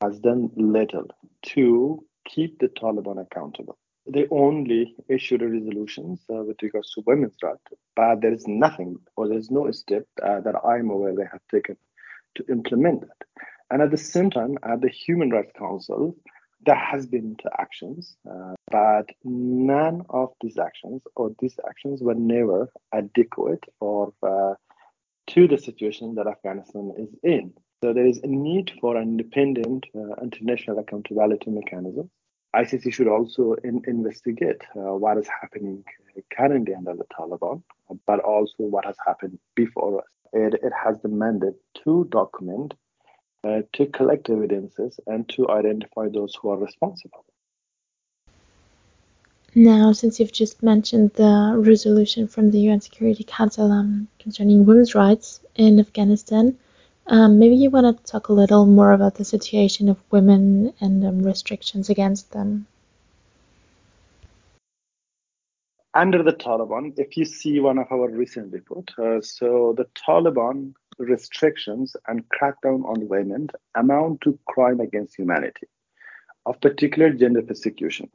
[0.00, 1.08] has done little
[1.42, 3.76] to keep the Taliban accountable.
[4.06, 7.60] They only issued resolutions uh, with regards to women's rights,
[7.94, 11.42] but there is nothing or there is no step uh, that I'm aware they have
[11.50, 11.76] taken
[12.36, 13.44] to implement that.
[13.70, 16.16] And at the same time, at the Human Rights Council,
[16.66, 22.68] there has been actions, uh, but none of these actions or these actions were never
[22.92, 24.54] adequate or uh,
[25.28, 27.52] to the situation that Afghanistan is in.
[27.82, 32.10] So there is a need for an independent uh, international accountability mechanism.
[32.54, 35.84] ICC should also in, investigate uh, what is happening
[36.36, 37.62] currently under the Taliban,
[38.06, 40.10] but also what has happened before us.
[40.32, 42.74] It, it has the mandate to document,
[43.44, 47.24] uh, to collect evidences, and to identify those who are responsible.
[49.54, 54.94] Now, since you've just mentioned the resolution from the UN Security Council um, concerning women's
[54.94, 56.56] rights in Afghanistan,
[57.08, 61.04] um, maybe you want to talk a little more about the situation of women and
[61.04, 62.66] um, restrictions against them.
[65.94, 70.74] Under the Taliban, if you see one of our recent reports, uh, so the Taliban
[71.00, 75.66] restrictions and crackdown on women amount to crime against humanity
[76.46, 78.10] of particular gender persecutions.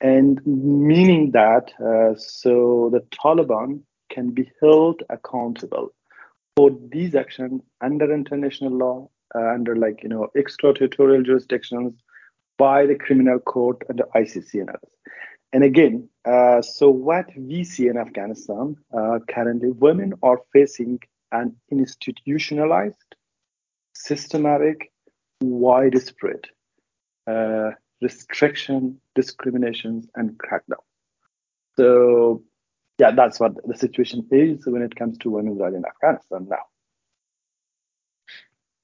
[0.00, 5.94] And meaning that, uh, so the Taliban can be held accountable
[6.56, 11.94] for these actions under international law, uh, under like you know extraterritorial jurisdictions,
[12.58, 14.90] by the criminal court and the ICC and others.
[15.52, 21.00] And again, uh, so what we see in Afghanistan uh, currently, women are facing
[21.34, 23.14] an institutionalized,
[23.92, 24.92] systematic,
[25.40, 26.44] widespread
[27.26, 27.70] uh,
[28.00, 30.84] restriction, discriminations, and crackdown.
[31.76, 32.42] So
[32.98, 36.64] yeah, that's what the situation is when it comes to women's rights in Afghanistan now.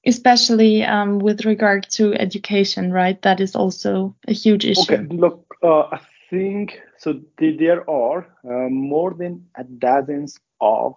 [0.05, 3.21] Especially um, with regard to education, right?
[3.21, 4.81] That is also a huge issue.
[4.81, 7.21] Okay, look, uh, I think so.
[7.37, 10.95] The, there are uh, more than a dozens of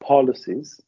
[0.00, 0.80] policies,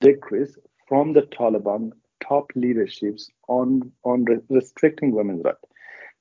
[0.00, 0.56] decrees
[0.88, 1.92] from the Taliban
[2.26, 5.58] top leaderships on on restricting women's rights.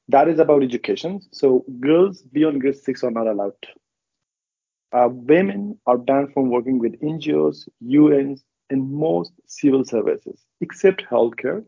[0.07, 1.21] That is about education.
[1.31, 3.53] So girls beyond grade six are not allowed
[4.95, 11.63] uh, women are banned from working with NGOs, UNs, and most civil services, except healthcare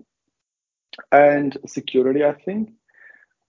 [1.11, 2.71] and security, I think.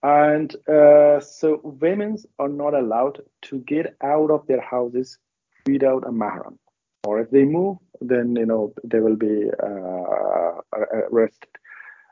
[0.03, 5.17] And uh, so women are not allowed to get out of their houses
[5.65, 6.57] without a mahram.
[7.03, 10.77] Or if they move, then you know they will be uh,
[11.11, 11.49] arrested.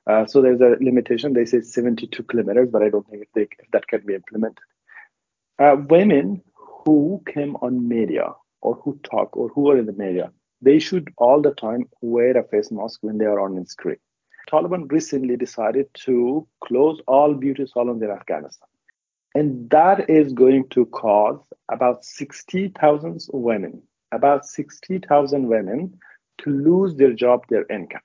[0.08, 1.34] Uh, so there's a limitation.
[1.34, 4.64] They say 72 kilometers, but I don't think if, they, if that can be implemented.
[5.60, 10.32] Uh, women who came on media or who talk or who are in the media,
[10.62, 13.98] they should all the time wear a face mask when they are on the screen.
[14.50, 18.70] Taliban recently decided to close all beauty salons in Afghanistan.
[19.36, 23.82] And that is going to cause about 60,000 women,
[24.18, 25.98] about 60,000 women
[26.40, 28.02] to lose their job, their income.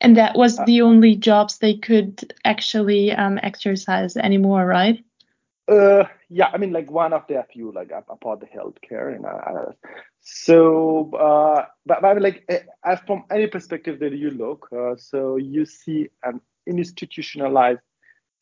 [0.00, 5.04] And that was uh, the only jobs they could actually um, exercise anymore, right?
[5.68, 9.72] Uh, yeah, I mean, like one of the few, like apart the healthcare, and uh,
[10.20, 12.44] so, uh, but, but like
[12.84, 17.80] as from any perspective that you look, uh, so you see an institutionalized,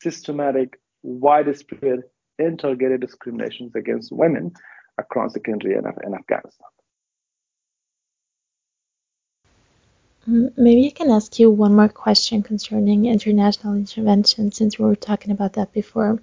[0.01, 1.99] systematic, widespread,
[2.39, 4.51] and targeted discriminations against women
[4.97, 6.67] across the country and in Afghanistan.
[10.27, 15.31] Maybe I can ask you one more question concerning international intervention, since we were talking
[15.31, 16.21] about that before.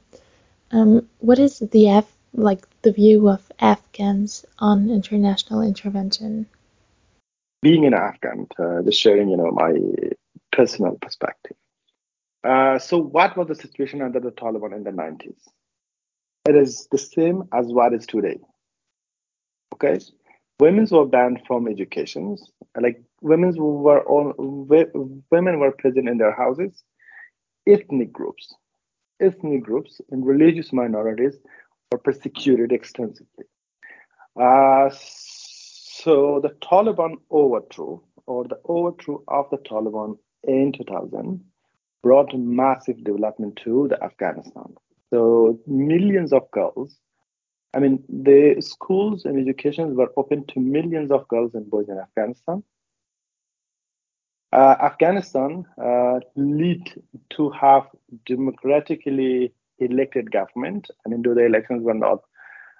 [0.70, 6.46] Um, what is the Af- like the view of Afghans on international intervention?
[7.60, 9.72] Being an Afghan, uh, just sharing, you know, my
[10.52, 11.56] personal perspective.
[12.44, 15.42] Uh, so, what was the situation under the Taliban in the 90s?
[16.48, 18.38] It is the same as what is today.
[19.80, 20.04] Okay,
[20.58, 22.36] women were banned from education.
[22.80, 26.82] Like women were all, women were present in their houses.
[27.66, 28.54] Ethnic groups,
[29.20, 31.36] ethnic groups and religious minorities
[31.92, 33.44] were persecuted extensively.
[34.40, 41.44] Uh, so the Taliban overthrow or the overthrow of the Taliban in 2000
[42.02, 44.74] brought massive development to the Afghanistan.
[45.10, 46.96] So millions of girls,
[47.74, 51.98] I mean, the schools and educations were open to millions of girls and boys in
[51.98, 52.62] Afghanistan.
[54.50, 57.84] Uh, Afghanistan uh, lead to have
[58.24, 60.90] democratically elected government.
[61.04, 62.20] I mean, though the elections were not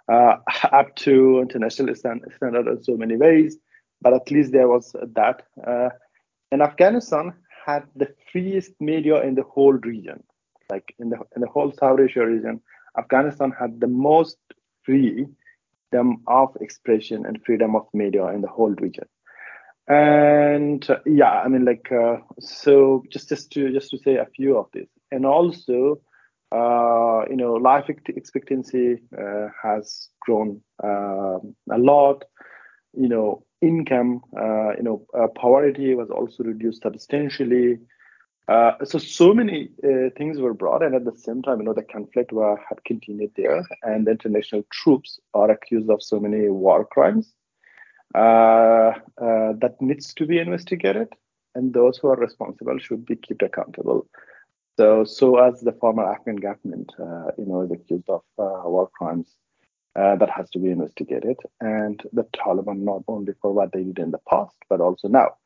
[0.09, 0.37] uh,
[0.73, 3.59] up to international standard in so many ways,
[4.01, 5.43] but at least there was that.
[5.67, 5.91] Uh,
[6.51, 7.35] and Afghanistan
[7.67, 10.23] had the freest media in the whole region,
[10.71, 12.61] like in the in the whole South Asia region.
[12.97, 14.39] Afghanistan had the most
[14.89, 19.05] freedom of expression and freedom of media in the whole region.
[19.87, 24.27] And uh, yeah, I mean, like, uh, so just just to just to say a
[24.37, 26.01] few of these, and also
[26.51, 31.39] uh, you know, life expectancy uh, has grown uh,
[31.71, 32.25] a lot.
[32.95, 37.79] You know, income, uh, you know, poverty was also reduced substantially.
[38.49, 39.69] Uh, so, so many
[40.17, 43.31] things were brought, and at the same time, you know, the conflict were, had continued
[43.37, 47.35] there, and the international troops are accused of so many war crimes
[48.15, 51.09] that needs to be investigated,
[51.55, 54.09] and those who are responsible should be kept accountable.
[54.79, 58.89] So, so as the former Afghan government, uh, you know, is accused of uh, war
[58.97, 59.29] crimes,
[59.97, 61.37] uh, that has to be investigated.
[61.61, 65.37] And the Taliban, not only for what they did in the past, but also now,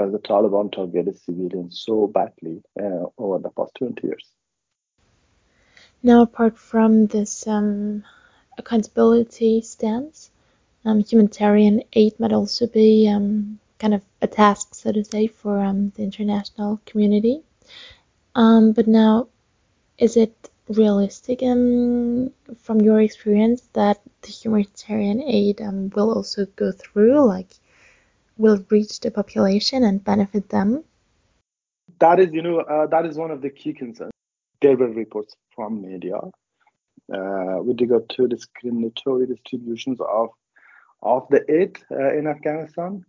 [0.00, 4.26] because the Taliban targeted civilians so badly uh, over the past 20 years.
[6.02, 8.04] Now, apart from this um,
[8.56, 10.30] accountability stance,
[10.86, 15.60] um, humanitarian aid might also be um, kind of a task, so to say, for
[15.60, 17.42] um, the international community.
[18.34, 19.28] Um, but now,
[19.98, 20.34] is it
[20.68, 22.30] realistic um,
[22.62, 27.50] from your experience that the humanitarian aid um, will also go through, like,
[28.40, 30.82] will reach the population and benefit them?
[32.00, 34.12] That is, you know, uh, that is one of the key concerns.
[34.62, 40.30] There were reports from media uh, with regard to discriminatory distributions of
[41.02, 43.04] of the aid uh, in Afghanistan.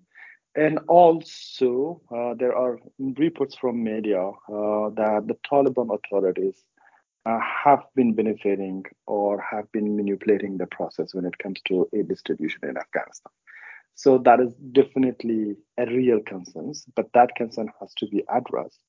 [0.55, 6.61] And also, uh, there are reports from media uh, that the Taliban authorities
[7.25, 12.09] uh, have been benefiting or have been manipulating the process when it comes to aid
[12.09, 13.31] distribution in Afghanistan.
[13.95, 18.79] So that is definitely a real concern, but that concern has to be addressed.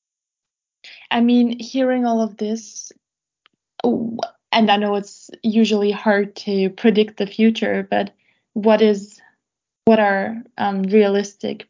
[1.11, 2.91] I mean, hearing all of this,
[3.83, 8.11] and I know it's usually hard to predict the future, but
[8.53, 9.21] what is
[9.85, 11.67] what are um, realistic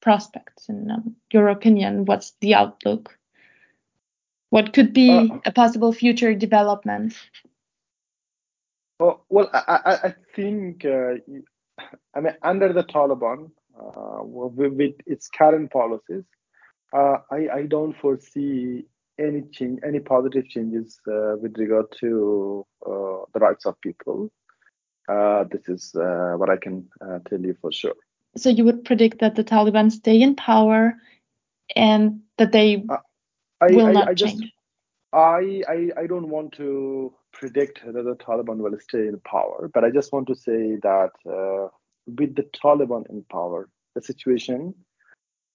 [0.00, 2.04] prospects in um, your opinion?
[2.04, 3.18] What's the outlook?
[4.50, 7.14] What could be uh, a possible future development?
[9.00, 11.14] Oh, well, I, I think, uh,
[12.14, 16.24] I mean, under the Taliban, uh, with, with, its current policies,
[16.92, 18.84] uh, I, I don't foresee
[19.18, 24.30] any change, any positive changes uh, with regard to uh, the rights of people.
[25.08, 26.88] this is what I can
[27.28, 27.94] tell you for sure.
[28.36, 30.94] So you would predict that the Taliban stay in power
[31.74, 32.84] and that they
[33.60, 34.18] I, will I, not change.
[34.18, 34.44] Just,
[35.12, 35.62] I
[35.96, 40.12] I don't want to predict that the Taliban will stay in power, but I just
[40.12, 41.68] want to say that uh,
[42.06, 44.74] with the Taliban in power, the situation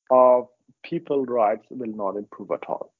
[0.09, 0.47] of
[0.83, 2.93] people rights will not improve at all.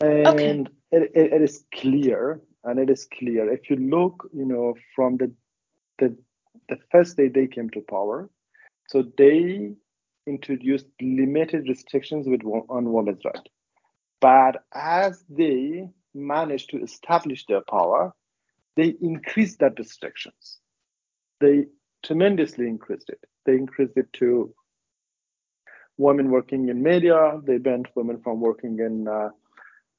[0.00, 0.64] And okay.
[0.92, 5.16] it, it, it is clear, and it is clear if you look, you know, from
[5.16, 5.32] the
[5.98, 6.16] the
[6.68, 8.30] the first day they came to power,
[8.88, 9.72] so they
[10.26, 13.50] introduced limited restrictions with on women's rights
[14.24, 18.12] but as they managed to establish their power,
[18.76, 20.58] they increased that restrictions.
[21.40, 21.66] They
[22.02, 23.20] tremendously increased it.
[23.46, 24.54] They increased it to
[25.96, 27.40] women working in media.
[27.44, 29.30] They banned women from working in uh,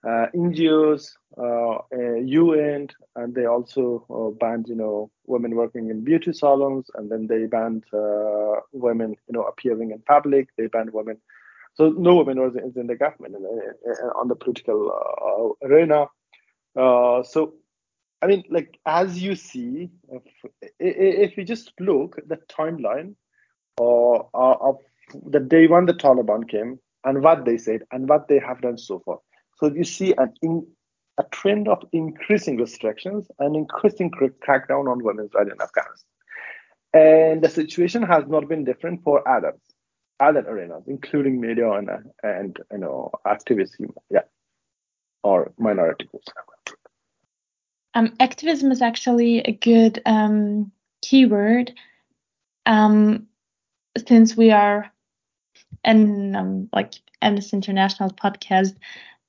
[0.06, 1.78] uh, NGOs, uh,
[2.24, 7.28] UN, and they also uh, banned, you know, women working in beauty salons, and then
[7.28, 10.50] they banned uh, women, you know, appearing in public.
[10.58, 11.18] They banned women
[11.76, 16.08] so no women was in the government and, on the political uh, arena.
[16.76, 17.54] Uh, so,
[18.22, 20.24] I mean, like as you see, if,
[20.80, 23.16] if you just look at the timeline
[23.80, 24.78] uh, of
[25.30, 28.78] the day when the Taliban came and what they said and what they have done
[28.78, 29.20] so far.
[29.58, 30.66] So you see an in,
[31.18, 36.10] a trend of increasing restrictions and increasing crackdown on women's rights in Afghanistan.
[36.94, 39.60] And the situation has not been different for others.
[40.20, 41.90] Other arenas, including media and,
[42.24, 44.22] and you know activism, yeah,
[45.24, 46.28] or minority groups.
[47.94, 51.74] Um, activism is actually a good um, keyword
[52.66, 53.28] um,
[54.08, 54.92] since we are
[55.84, 58.76] an um, like Amnesty International podcast.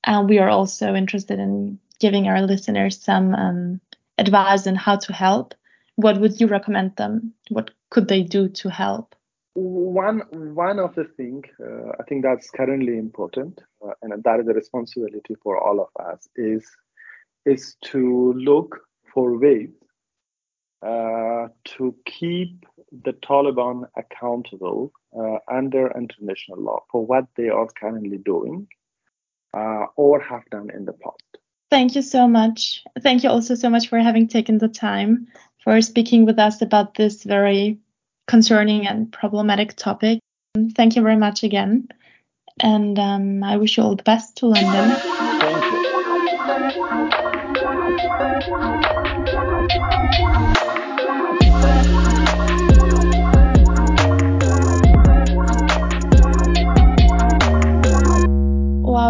[0.03, 3.81] Uh, we are also interested in giving our listeners some um,
[4.17, 5.55] advice on how to help.
[5.95, 7.33] What would you recommend them?
[7.49, 9.15] What could they do to help?
[9.59, 14.47] One one of the things uh, I think that's currently important, uh, and that is
[14.47, 16.63] a responsibility for all of us, is
[17.43, 18.79] is to look
[19.11, 19.71] for ways
[20.85, 22.67] uh, to keep
[23.03, 28.67] the Taliban accountable uh, under international law for what they are currently doing
[29.55, 31.39] uh, or have done in the past.
[31.71, 32.83] Thank you so much.
[33.01, 35.27] Thank you also so much for having taken the time
[35.63, 37.79] for speaking with us about this very
[38.27, 40.19] concerning and problematic topic.
[40.75, 41.89] Thank you very much again.
[42.59, 44.95] And um, I wish you all the best to London.
[51.79, 52.26] Thank you.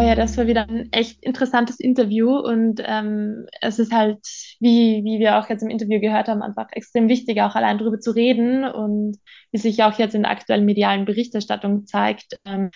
[0.07, 4.19] Ja, das war wieder ein echt interessantes Interview und ähm, es ist halt,
[4.59, 7.99] wie, wie wir auch jetzt im Interview gehört haben, einfach extrem wichtig, auch allein darüber
[7.99, 9.17] zu reden und
[9.51, 12.71] wie sich auch jetzt in der aktuellen medialen Berichterstattung zeigt, ähm,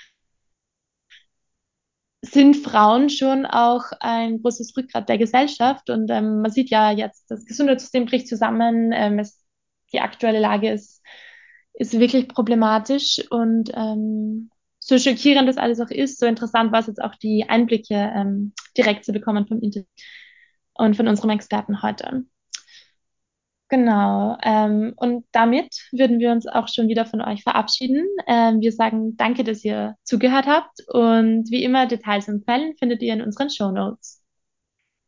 [2.22, 7.26] sind Frauen schon auch ein großes Rückgrat der Gesellschaft und ähm, man sieht ja jetzt,
[7.32, 9.42] das Gesundheitssystem bricht zusammen, ähm, es,
[9.94, 11.02] die aktuelle Lage ist,
[11.74, 14.50] ist wirklich problematisch und ähm,
[14.92, 18.54] so schockierend das alles auch ist, so interessant war es jetzt auch die Einblicke ähm,
[18.78, 19.88] direkt zu bekommen vom Internet
[20.74, 22.26] und von unserem Experten heute.
[23.70, 24.38] Genau.
[24.44, 28.06] Ähm, und damit würden wir uns auch schon wieder von euch verabschieden.
[28.28, 30.82] Ähm, wir sagen danke, dass ihr zugehört habt.
[30.90, 34.22] Und wie immer, Details und Quellen findet ihr in unseren Show Notes.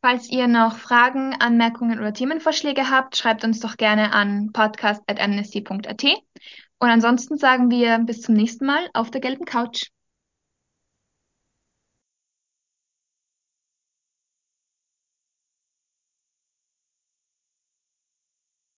[0.00, 6.04] Falls ihr noch Fragen, Anmerkungen oder Themenvorschläge habt, schreibt uns doch gerne an podcast.amnesty.at.
[6.84, 9.86] Und ansonsten sagen wir bis zum nächsten Mal auf der gelben Couch.